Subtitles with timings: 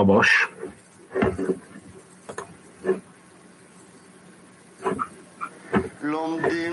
[0.00, 0.28] Rabas.
[6.02, 6.72] לומדים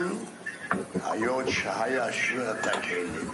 [1.05, 3.29] היות שהיה שירת הכלים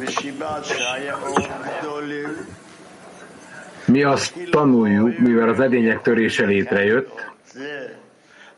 [0.00, 1.38] וסיבת שהיה אור
[1.80, 2.28] גדולים
[3.88, 7.88] Mi azt tanuljuk, mivel az edények törése létrejött, זה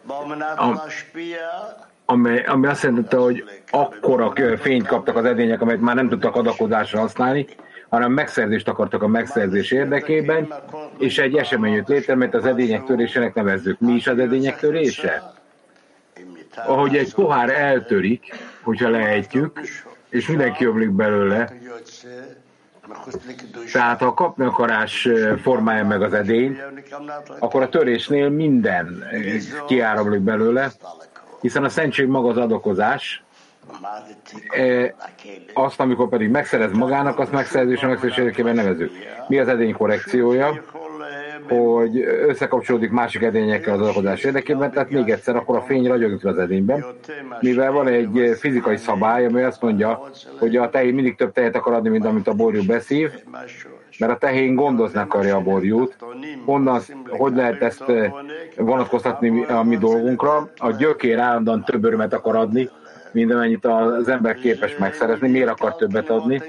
[0.07, 1.49] במנת Am- להשפיע
[2.05, 6.37] amely, ami azt jelenti, hogy akkora ö, fényt kaptak az edények, amelyet már nem tudtak
[6.37, 7.47] adakozásra használni,
[7.92, 10.54] hanem megszerzést akartak a megszerzés érdekében,
[10.98, 13.80] és egy esemény jött létre, mert az edények törésének nevezzük.
[13.80, 15.34] Mi is az edények törése?
[16.56, 19.60] Ahogy egy pohár eltörik, hogyha leejtjük,
[20.10, 21.54] és mindenki ömlik belőle,
[23.72, 26.64] tehát ha a kapnakarás eh, formája meg az edényt,
[27.40, 29.22] akkor a törésnél minden eh,
[29.68, 30.72] kiáramlik belőle,
[31.42, 33.24] hiszen a szentség maga az adokozás,
[35.54, 38.92] azt, amikor pedig megszerez magának, azt megszerzés a megszerzés érdekében nevezük.
[39.28, 40.64] Mi az edény korrekciója?
[41.50, 46.38] Hogy összekapcsolódik másik edényekkel az adakozás érdekében, tehát még egyszer, akkor a fény ragyog az
[46.38, 46.86] edényben,
[47.40, 51.74] mivel van egy fizikai szabály, ami azt mondja, hogy a tehén mindig több tejet akar
[51.74, 53.12] adni, mint amit a borjú beszív,
[54.00, 55.96] mert a tehén gondozni akarja a borjút.
[56.46, 57.84] Honnan, hogy lehet ezt
[58.58, 60.50] vonatkoztatni a mi dolgunkra?
[60.58, 62.70] A gyökér állandóan több örömet akar adni,
[63.12, 65.30] mint amennyit az ember képes megszerezni.
[65.30, 66.42] Miért akar többet adni?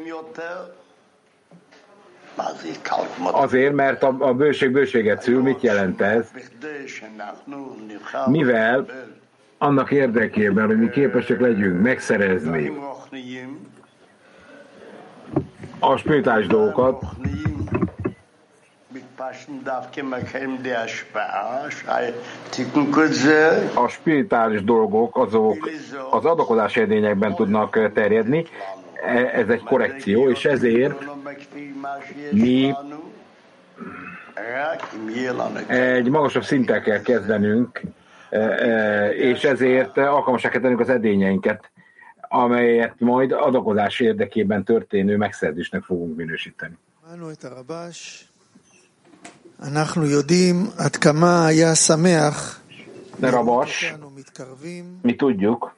[3.33, 5.43] Azért, mert a, a bőség bőséget szül.
[5.43, 6.31] Mit jelent ez?
[8.27, 8.87] Mivel
[9.59, 12.73] annak érdekében, hogy mi képesek legyünk megszerezni
[15.79, 17.03] a spirituális dolgokat,
[23.75, 25.71] a spirituális dolgok azok
[26.10, 28.47] az adakozás edényekben tudnak terjedni,
[29.03, 31.05] E- ez egy korrekció, és ezért
[32.31, 32.75] mi
[35.66, 37.81] egy magasabb szinten kell kezdenünk,
[38.31, 41.71] e, e, és ezért alkalmasá kell tennünk az edényeinket,
[42.21, 46.77] amelyet majd adakozás érdekében történő megszerzésnek fogunk minősíteni.
[53.17, 53.95] De Rabos,
[55.03, 55.75] mi tudjuk,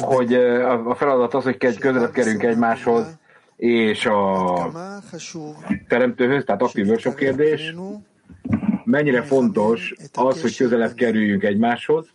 [0.00, 0.34] hogy
[0.86, 3.06] a feladat az, hogy egy közelebb kerünk egymáshoz,
[3.56, 4.70] és a
[5.88, 7.74] teremtőhöz, tehát aktív workshop kérdés,
[8.84, 12.06] mennyire fontos az, hogy közelebb kerüljünk egymáshoz,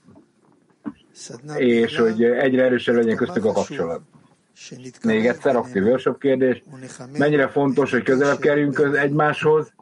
[1.58, 4.02] és hogy egyre erősebb legyen köztük a kapcsolat.
[5.04, 6.64] Még egyszer aktív workshop kérdés.
[7.18, 9.74] Mennyire fontos, hogy közelebb kerüljünk egymáshoz,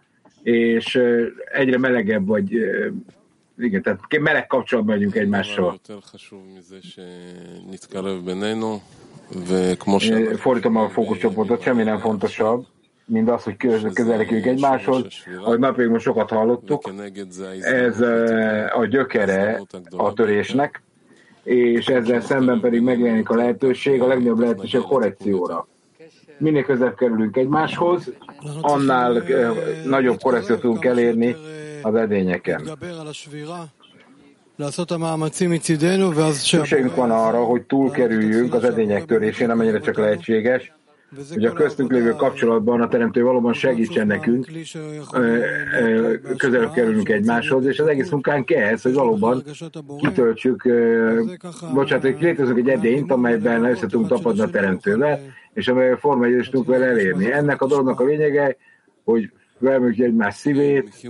[0.44, 1.00] és
[1.52, 2.52] egyre melegebb vagy,
[3.58, 5.80] igen, tehát meleg kapcsolatban vagyunk egymással.
[10.36, 12.66] Fordítom a fókuszcsoportot, semmi nem fontosabb,
[13.06, 13.58] mint az, hogy
[13.94, 15.06] közeledjünk egymáshoz.
[15.44, 16.94] Ahogy napig most sokat hallottuk,
[17.62, 18.02] ez
[18.74, 20.82] a gyökere a törésnek,
[21.44, 25.68] és ezzel szemben pedig megjelenik a lehetőség, a legnagyobb lehetőség a korrekcióra.
[26.38, 28.12] Minél közebb kerülünk egymáshoz,
[28.62, 29.52] annál eh,
[29.86, 31.36] nagyobb korrekciót tudunk elérni
[31.82, 32.70] az edényeken.
[36.32, 40.74] Szükségünk van arra, hogy túlkerüljünk az edények törésén, amennyire csak lehetséges,
[41.34, 44.48] hogy a köztünk lévő kapcsolatban a teremtő valóban segítsen nekünk,
[45.14, 45.38] ö,
[45.82, 49.44] ö, közelebb kerülünk egymáshoz, és az egész munkánk ez, hogy valóban
[49.98, 51.22] kitöltsük, ö,
[51.74, 55.20] bocsánat, hogy létezünk egy edényt, amelyben össze tudunk tapadni a teremtővel,
[55.54, 57.32] és amely a forma tudunk vele elérni.
[57.32, 58.58] Ennek a dolognak a lényege,
[59.04, 61.08] hogy vermögyi egymás szívét,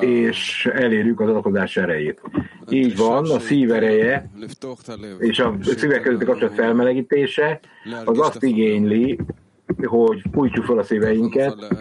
[0.00, 2.20] és elérjük az alakodás erejét.
[2.70, 4.30] Így van, a szív ereje
[5.18, 7.60] és a szívek közötti kapcsolat felmelegítése
[8.04, 9.18] az azt igényli,
[9.84, 11.74] hogy fújtsuk fel a szíveinket,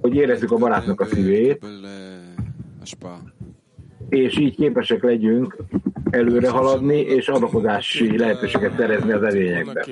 [0.00, 1.66] hogy érezzük a barátnak a szívét,
[4.08, 5.56] és így képesek legyünk
[6.12, 9.84] előre haladni és adakozási lehetőséget szerezni az edényekben.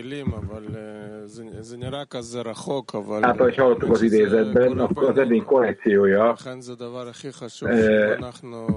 [3.23, 6.37] Hát, ahogy hallottuk az idézetben, az edény korrekciója
[7.61, 8.17] eh,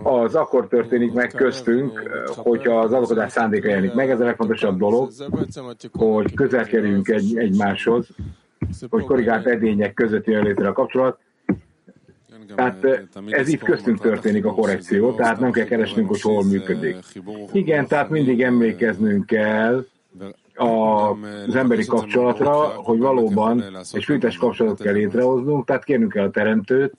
[0.03, 4.09] az akkor történik meg köztünk, hogyha az alakodás szándéka jelenik meg.
[4.09, 5.11] Ez a legfontosabb dolog,
[5.91, 8.07] hogy közel kerüljünk egy, egymáshoz,
[8.89, 11.19] hogy korrigált edények között jön létre a kapcsolat,
[12.55, 16.97] tehát eh, ez itt köztünk történik a korrekció, tehát nem kell keresnünk, hogy hol működik.
[17.51, 19.85] Igen, tehát mindig emlékeznünk kell
[20.55, 21.09] a,
[21.47, 26.93] az emberi kapcsolatra, hogy valóban egy fűtes kapcsolatot kell létrehoznunk, tehát kérnünk kell a teremtőt,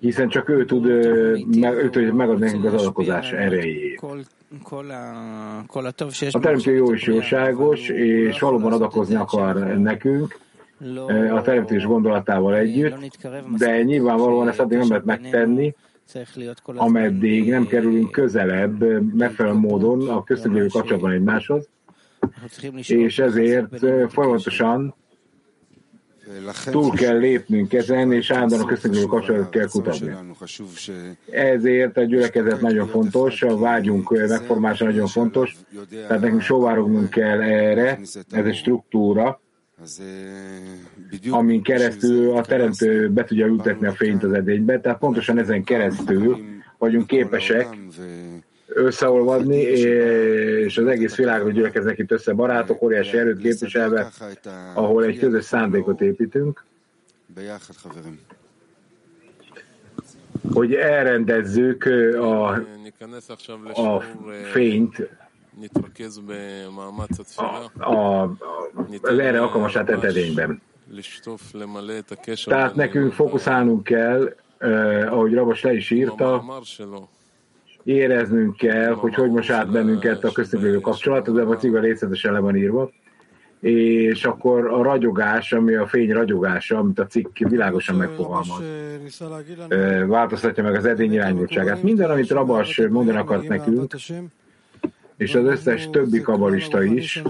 [0.00, 4.02] hiszen csak ő tud, eh, meg, ő tud megadni nekünk az adakozás erejét.
[6.30, 10.38] A teremtő jó és jóságos, és valóban adakozni akar nekünk,
[11.34, 13.18] a teremtés gondolatával együtt,
[13.58, 15.74] de nyilvánvalóan ezt addig nem lehet megtenni,
[16.64, 18.84] ameddig nem kerülünk közelebb
[19.14, 21.68] megfelelő módon a köztünk lévő kapcsolatban egymáshoz,
[22.86, 24.94] és ezért folyamatosan
[26.70, 30.14] túl kell lépnünk ezen, és állandóan a köztünk kapcsolatot kell kutatni.
[31.30, 35.56] Ezért a gyülekezet nagyon fontos, a vágyunk megformása nagyon fontos,
[35.90, 37.98] tehát nekünk sóvárognunk kell erre,
[38.30, 39.40] ez egy struktúra,
[41.30, 46.38] amin keresztül a teremtő be tudja ültetni a fényt az edénybe, tehát pontosan ezen keresztül
[46.78, 47.76] vagyunk képesek
[48.66, 54.10] összeolvadni, és az egész világon gyülekeznek itt össze barátok, óriási erőt képviselve,
[54.74, 56.64] ahol egy közös szándékot építünk,
[60.52, 61.84] hogy elrendezzük
[62.14, 62.50] a,
[63.74, 64.04] a
[64.52, 65.08] fényt
[67.36, 68.22] a, a,
[69.02, 70.60] az erre alkalmas edényben.
[72.44, 76.44] Tehát nekünk fókuszálnunk kell, eh, ahogy Rabos le is írta,
[77.84, 82.32] éreznünk kell, hogy hogy most át bennünket a köztünk lévő kapcsolat, de a ciga részletesen
[82.32, 82.90] le van írva,
[83.60, 88.62] és akkor a ragyogás, ami a fény ragyogása, amit a cikk világosan megfogalmaz,
[90.06, 91.82] változtatja meg az edény irányultságát.
[91.82, 93.94] Minden, amit Rabas mondani akart nekünk,
[95.18, 97.22] és az összes többi kabalista is,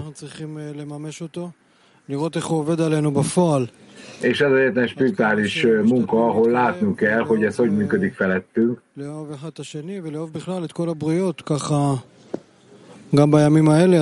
[4.21, 8.81] és ez egyetlen spirituális munka, ahol látnunk kell, hogy ez hogy működik felettünk.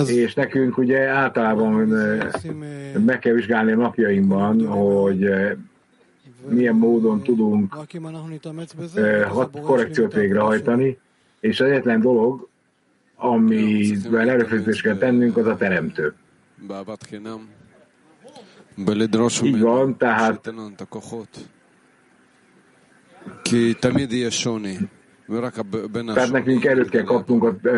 [0.10, 1.74] És nekünk ugye általában
[3.06, 5.30] meg kell vizsgálni a napjainkban, hogy
[6.50, 7.78] milyen módon tudunk
[9.62, 10.98] korrekciót végrehajtani,
[11.40, 12.48] és az egyetlen dolog,
[13.18, 16.14] amivel erőfeszítést kell tennünk, az a teremtő.
[19.46, 20.54] Így van, tehát
[26.14, 27.70] tehát nekünk erőt kell kapnunk a,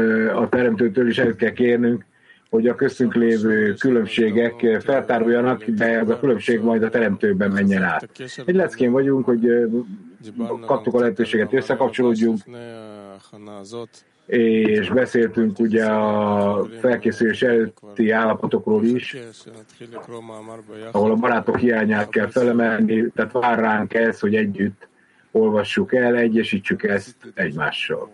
[0.42, 2.06] a teremtőtől, és erőt kell kérnünk,
[2.50, 8.10] hogy a köztünk lévő különbségek feltáruljanak, de ez a különbség majd a teremtőben menjen át.
[8.46, 9.48] Egy leckén vagyunk, hogy
[10.66, 12.40] kaptuk a lehetőséget, összekapcsolódjunk,
[14.29, 19.17] és beszéltünk ugye a felkészülés előtti állapotokról is,
[20.93, 24.89] ahol a barátok hiányát kell felemelni, tehát vár ránk ez, hogy együtt
[25.31, 28.11] olvassuk el, egyesítsük ezt egymással.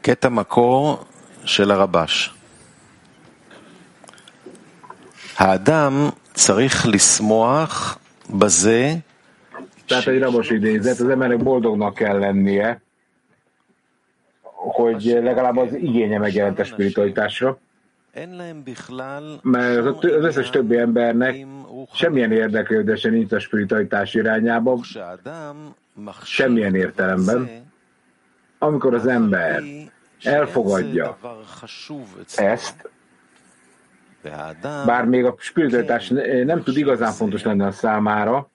[0.00, 1.04] קטע מקור
[1.44, 2.34] של הרבש.
[5.36, 7.98] האדם צריך לשמוח
[8.30, 8.96] בזה
[9.99, 12.81] tehát egy rabos idézet, az embernek boldognak kell lennie,
[14.53, 17.57] hogy legalább az igénye megjelent a spiritualitásra.
[19.41, 21.45] Mert az összes többi embernek
[21.93, 24.79] semmilyen érdeklődése nincs a spiritualitás irányába,
[26.23, 27.49] semmilyen értelemben.
[28.59, 29.63] Amikor az ember
[30.23, 31.17] elfogadja
[32.35, 32.89] ezt,
[34.85, 36.09] bár még a spiritualitás
[36.45, 38.51] nem tud igazán fontos lenni a számára,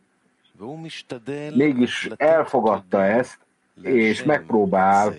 [1.54, 3.38] mégis elfogadta ezt,
[3.82, 5.14] és megpróbál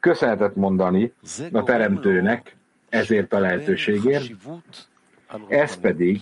[0.00, 1.12] köszönetet mondani
[1.52, 2.56] a teremtőnek
[2.88, 4.30] ezért a lehetőségért,
[5.48, 6.20] ez pedig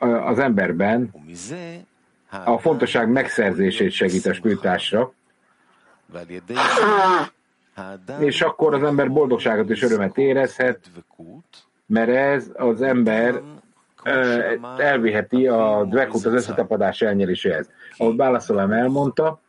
[0.00, 1.14] az emberben
[2.44, 5.12] a fontosság megszerzését segít a spültásra,
[8.18, 10.90] és akkor az ember boldogságot és örömet érezhet,
[11.86, 13.42] mert ez az ember
[14.78, 17.70] elviheti a Dvekut az összetapadás elnyeréséhez.
[17.96, 19.40] Ahogy Bálaszolám elmondta,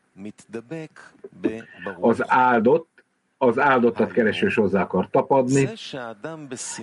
[2.00, 2.88] az áldott,
[3.38, 5.70] az áldottat kereső hozzá akar tapadni.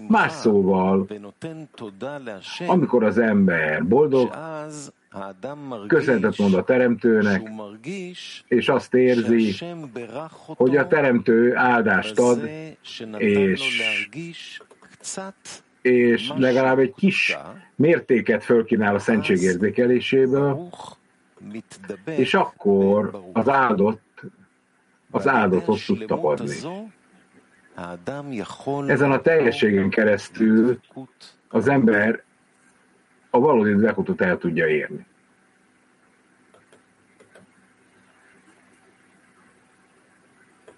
[0.08, 1.06] Más szóval,
[2.66, 4.36] amikor az ember boldog,
[5.86, 7.50] köszönetet mond a teremtőnek,
[8.48, 9.54] és azt érzi,
[10.44, 12.48] hogy a teremtő áldást ad,
[13.18, 14.60] és
[15.85, 17.37] és legalább egy kis
[17.75, 20.69] mértéket fölkínál a szentség érzékeléséből,
[22.05, 24.21] és akkor az áldott,
[25.11, 26.55] az áldotot tud tapadni.
[28.87, 30.79] Ezen a teljességen keresztül
[31.47, 32.23] az ember
[33.29, 35.05] a valódi dvekutot el tudja érni.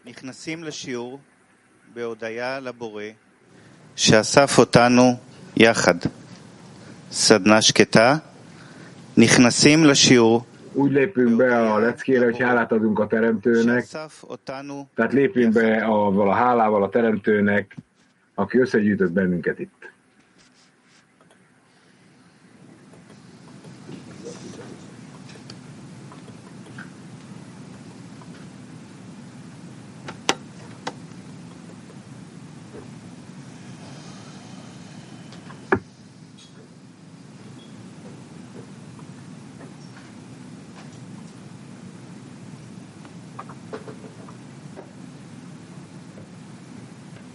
[0.06, 1.20] נכנסים לשיעור
[1.94, 3.04] בהודיה לבורא
[3.98, 5.16] שאסף אותנו
[5.58, 5.96] יחד.
[7.12, 8.16] סדנה שקטה,
[9.18, 10.44] נכנסים לשיעור
[10.76, 15.84] úgy lépünk be a leckére, hogy hálát adunk a teremtőnek, שאסף אותנו tehát lépjünk be
[15.86, 17.76] avval a hálával a teremtőnek,
[18.36, 19.77] aki összegyűjtött bennünket itt.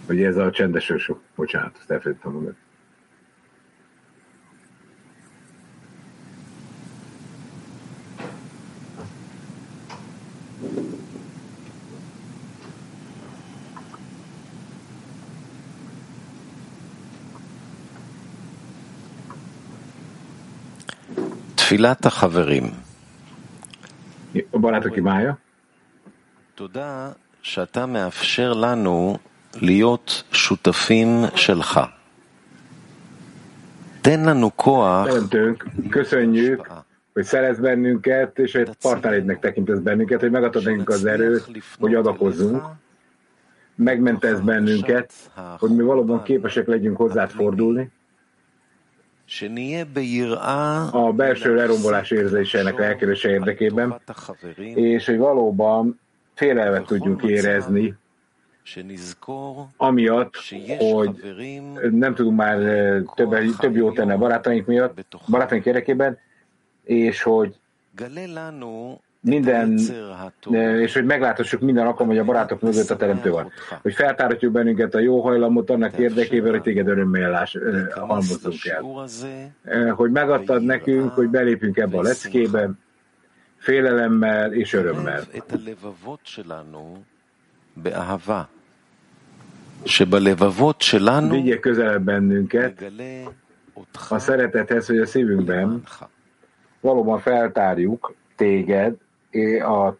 [0.08, 2.56] Ugye ez a csendes sok, bocsánat, ezt elfelejtettem mondani.
[21.74, 22.70] תפילת החברים.
[26.54, 29.18] תודה שאתה מאפשר לנו
[29.55, 31.79] להיות שותפים שלך.
[34.01, 36.71] תן לנו כוח Teremtőnk, köszönjük,
[37.13, 42.63] hogy szerez bennünket, és egy partnerednek tekintesz bennünket, hogy megadod nekünk az erőt, hogy adakozzunk,
[43.75, 45.13] megmentesz bennünket,
[45.59, 47.91] hogy mi valóban képesek legyünk hozzád fordulni,
[49.25, 54.01] שנהיה ביראה a belső lerombolás érzésének elkerülése érdekében,
[54.75, 55.99] és hogy valóban
[56.33, 58.02] félelmet tudjunk érezni, שנזכור
[59.76, 60.34] amiatt,
[60.78, 61.34] hogy
[61.90, 66.18] nem tudunk már eh, több, több jót tenni a barátaink miatt, barátaink érdekében,
[66.82, 67.54] és hogy
[69.20, 69.78] minden,
[70.50, 73.50] eh, és hogy meglátassuk minden alkalom, hogy a barátok mögött a teremtő van.
[73.82, 77.48] Hogy feltáratjuk bennünket a jó hajlamot annak érdekében, hogy téged örömmel eh,
[77.94, 79.90] halmozzunk el.
[79.90, 82.70] Hogy megadtad nekünk, hogy belépünk ebbe a leckébe,
[83.56, 85.22] félelemmel és örömmel
[87.85, 88.43] ערב את הלבבות שלנו באהבה.
[89.85, 93.23] שבלבבות שלנו Vigyél közelebb bennünket נגלה
[93.75, 96.05] אותך a szeretethez, hogy a szívünkben למענך.
[96.81, 98.93] valóban feltárjuk téged
[99.31, 99.97] eh, a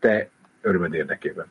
[0.00, 0.28] te
[0.60, 1.46] örömöd érdekében.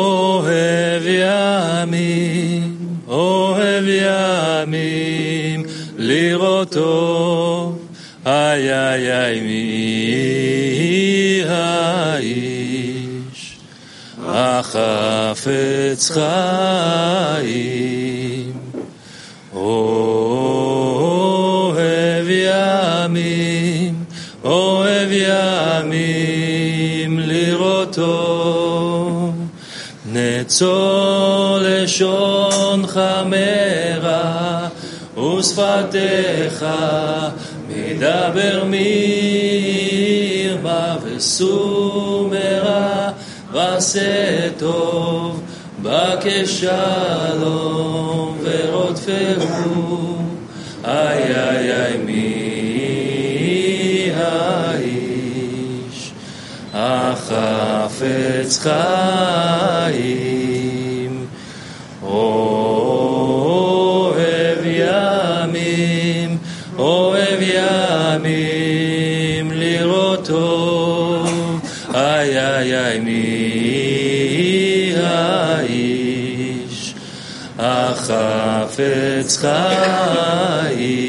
[1.05, 2.72] ימים,
[3.14, 5.62] אוהב ימים,
[5.98, 7.72] לראותו,
[8.26, 13.58] איי איי איי מי האיש,
[14.28, 16.24] החפץ חיים.
[30.44, 34.68] נצור לשונך מרע
[35.16, 36.64] ושפתיך
[37.68, 38.64] מדבר
[40.54, 43.10] מרמה וסומרה
[43.52, 45.42] ועשה טוב
[45.82, 50.18] בקש שלום ורודפהו.
[50.84, 56.12] איי איי איי מי האיש?
[56.74, 60.33] החפץ חיים
[72.63, 76.93] איי איי איי מי האיש
[77.59, 81.02] החפץ חיים